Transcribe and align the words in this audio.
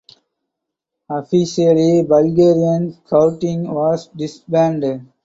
Officially 1.11 2.01
Bulgarian 2.01 2.91
Scouting 3.05 3.71
was 3.71 4.07
disbanded. 4.07 5.05